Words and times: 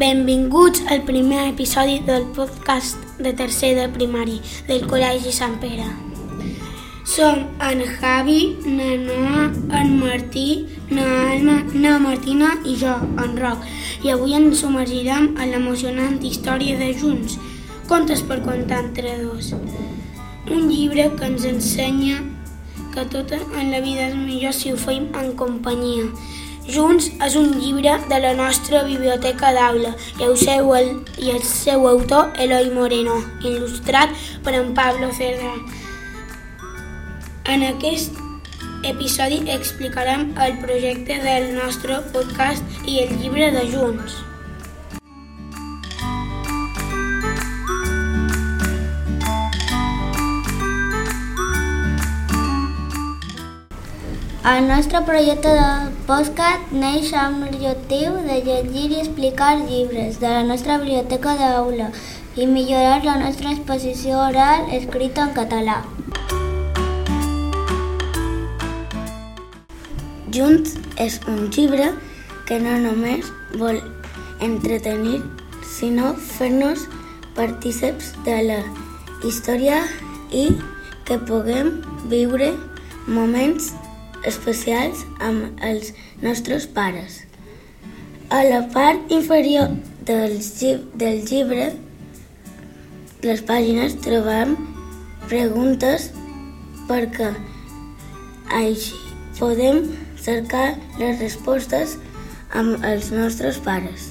Benvinguts 0.00 0.80
al 0.88 1.02
primer 1.04 1.50
episodi 1.50 1.98
del 2.06 2.22
podcast 2.32 2.96
de 3.18 3.34
tercer 3.34 3.74
de 3.76 3.82
primari 3.92 4.38
del 4.64 4.86
Col·legi 4.88 5.28
Sant 5.28 5.58
Pere. 5.60 5.84
Som 7.04 7.42
en 7.66 7.82
Javi, 7.98 8.38
na 8.64 8.94
Noa, 9.02 9.42
en 9.76 9.92
Martí, 10.00 10.46
na 10.88 11.04
Alma, 11.34 11.58
na 11.74 11.98
Martina 12.00 12.54
i 12.64 12.78
jo, 12.80 12.94
en 13.20 13.36
Roc. 13.42 13.68
I 14.00 14.14
avui 14.16 14.38
ens 14.38 14.64
submergirem 14.64 15.34
en 15.36 15.52
l'emocionant 15.52 16.16
història 16.24 16.80
de 16.80 16.94
Junts, 16.96 17.36
contes 17.92 18.24
per 18.24 18.40
contar 18.40 18.80
entre 18.86 19.18
dos. 19.20 19.52
Un 20.48 20.70
llibre 20.72 21.10
que 21.12 21.28
ens 21.28 21.44
ensenya 21.44 22.22
que 22.94 23.04
tot 23.12 23.36
en 23.36 23.68
la 23.68 23.84
vida 23.84 24.08
és 24.08 24.16
millor 24.16 24.56
si 24.56 24.72
ho 24.72 24.80
fem 24.80 25.10
en 25.12 25.34
companyia. 25.36 26.08
Junts 26.70 27.08
és 27.26 27.34
un 27.38 27.50
llibre 27.58 27.96
de 28.10 28.18
la 28.22 28.30
nostra 28.38 28.82
biblioteca 28.86 29.50
d'aula 29.56 29.90
i 30.20 30.26
el 30.28 30.36
seu, 30.38 30.70
el, 30.78 30.90
i 31.18 31.32
el 31.34 31.42
seu 31.46 31.86
autor 31.90 32.30
Eloi 32.38 32.70
Moreno, 32.74 33.18
il·lustrat 33.42 34.14
per 34.46 34.54
en 34.60 34.72
Pablo 34.78 35.10
Cerdà. 35.18 35.56
En 37.50 37.66
aquest 37.66 38.14
episodi 38.86 39.42
explicarem 39.50 40.30
el 40.46 40.58
projecte 40.62 41.18
del 41.26 41.52
nostre 41.58 42.00
podcast 42.14 42.82
i 42.86 43.00
el 43.04 43.16
llibre 43.18 43.50
de 43.56 43.66
Junts. 43.74 44.29
El 54.42 54.66
nostre 54.68 55.02
projecte 55.04 55.50
de 55.52 55.90
podcast 56.08 56.70
neix 56.72 57.10
amb 57.22 57.42
l'objectiu 57.44 58.14
de 58.24 58.36
llegir 58.46 58.84
i 58.88 59.00
explicar 59.02 59.50
llibres 59.58 60.16
de 60.22 60.30
la 60.32 60.44
nostra 60.48 60.78
biblioteca 60.80 61.34
d'aula 61.36 61.88
i 62.40 62.46
millorar 62.48 63.02
la 63.04 63.18
nostra 63.20 63.52
exposició 63.52 64.22
oral 64.22 64.72
escrita 64.72 65.26
en 65.28 65.34
català. 65.36 65.74
Junts 70.32 70.72
és 70.96 71.20
un 71.28 71.52
llibre 71.52 71.90
que 72.48 72.62
no 72.64 72.78
només 72.86 73.28
vol 73.60 73.82
entretenir, 74.40 75.20
sinó 75.68 76.14
fer-nos 76.30 76.88
partíceps 77.36 78.14
de 78.24 78.40
la 78.48 78.58
història 79.20 79.84
i 80.32 80.48
que 81.04 81.20
puguem 81.28 81.74
viure 82.08 82.54
moments 83.04 83.74
especials 84.26 85.04
amb 85.20 85.60
els 85.64 85.92
nostres 86.22 86.66
pares. 86.66 87.22
A 88.30 88.42
la 88.46 88.62
part 88.72 89.10
inferior 89.10 89.72
del, 90.06 90.36
del 90.94 91.22
llibre, 91.26 91.70
les 93.26 93.42
pàgines, 93.44 93.96
trobem 94.04 94.54
preguntes 95.28 96.10
perquè 96.88 97.32
així 98.60 98.96
podem 99.38 99.82
cercar 100.20 100.74
les 101.00 101.20
respostes 101.20 101.96
amb 102.52 102.82
els 102.84 103.10
nostres 103.14 103.60
pares. 103.64 104.10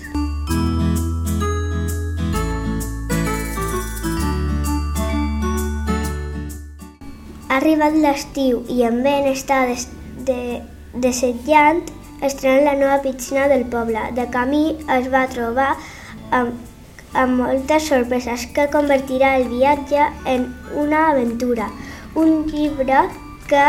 Ha 7.50 7.58
arribat 7.60 7.98
l'estiu 8.00 8.64
i 8.72 8.84
en 8.88 9.02
Ben 9.04 9.28
està 9.34 9.66
de, 10.26 10.62
desitjant 10.94 11.84
estrenar 12.22 12.64
la 12.64 12.76
nova 12.80 13.02
piscina 13.02 13.48
del 13.48 13.66
poble. 13.66 14.02
De 14.16 14.28
camí 14.32 14.78
es 14.98 15.08
va 15.14 15.28
trobar 15.32 15.72
amb, 16.32 16.54
amb 17.14 17.40
moltes 17.42 17.88
sorpreses 17.90 18.48
que 18.56 18.68
convertirà 18.74 19.36
el 19.38 19.48
viatge 19.50 20.10
en 20.26 20.50
una 20.76 21.10
aventura. 21.12 21.70
Un 22.16 22.46
llibre 22.52 23.06
que 23.48 23.66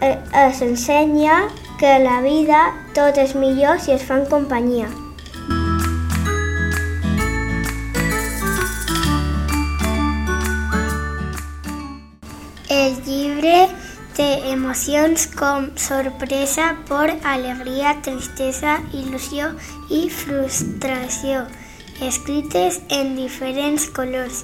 eh, 0.00 0.18
es 0.46 0.62
ensenya 0.62 1.48
que 1.78 1.98
la 1.98 2.20
vida 2.20 2.64
tot 2.94 3.18
és 3.18 3.34
millor 3.34 3.80
si 3.80 3.92
es 3.96 4.04
fa 4.04 4.20
en 4.20 4.26
companyia. 4.28 4.88
El 12.70 13.00
llibre 13.04 13.68
té 14.20 14.52
emocions 14.52 15.22
com 15.32 15.70
sorpresa, 15.80 16.74
por, 16.88 17.08
alegria, 17.24 17.94
tristesa, 18.04 18.74
il·lusió 18.92 19.46
i 19.88 20.00
frustració, 20.12 21.46
escrites 22.04 22.82
en 22.92 23.14
diferents 23.16 23.86
colors. 23.96 24.42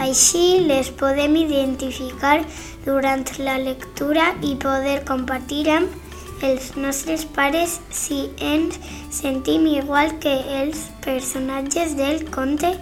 Així 0.00 0.62
les 0.70 0.88
podem 1.02 1.36
identificar 1.42 2.38
durant 2.86 3.26
la 3.42 3.58
lectura 3.60 4.30
i 4.40 4.54
poder 4.62 5.02
compartir 5.10 5.66
amb 5.74 6.44
els 6.48 6.70
nostres 6.80 7.26
pares 7.36 7.80
si 7.90 8.22
ens 8.52 8.80
sentim 9.12 9.66
igual 9.74 10.14
que 10.24 10.38
els 10.62 10.86
personatges 11.04 11.98
del 12.00 12.24
conte 12.38 12.72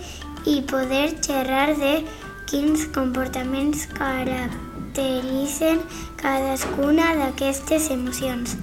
i 0.47 0.61
poder 0.71 1.09
xerrar 1.27 1.73
de 1.81 1.97
quins 2.47 2.87
comportaments 2.95 3.89
caracteritzen 4.97 5.81
cadascuna 6.17 7.15
d'aquestes 7.17 7.91
emocions. 7.91 8.57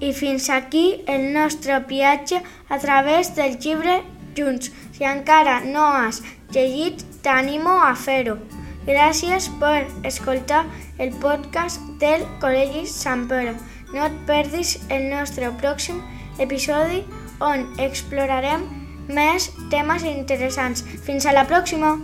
I 0.00 0.12
fins 0.16 0.48
aquí 0.50 1.02
el 1.06 1.32
nostre 1.34 1.78
viatge 1.88 2.40
a 2.68 2.78
través 2.78 3.34
del 3.36 3.58
llibre 3.58 4.02
Junts. 4.36 4.72
Si 4.92 5.04
encara 5.04 5.60
no 5.64 5.84
has 5.84 6.22
llegit, 6.52 7.04
t'animo 7.22 7.76
a 7.84 7.94
fer-ho. 7.94 8.38
Gràcies 8.86 9.50
per 9.60 9.86
escoltar 10.08 10.64
el 10.98 11.12
podcast 11.20 11.80
del 12.00 12.24
Col·legi 12.40 12.86
Sant 12.88 13.28
Pere. 13.28 13.54
No 13.92 14.06
et 14.06 14.20
perdis 14.26 14.78
el 14.88 15.10
nostre 15.12 15.52
pròxim 15.60 16.00
episodi 16.40 17.04
on 17.40 17.66
explorarem 17.78 18.79
més 19.14 19.50
temes 19.72 20.06
interessants. 20.06 20.84
Fins 21.06 21.26
a 21.26 21.36
la 21.36 21.46
pròxima! 21.50 21.98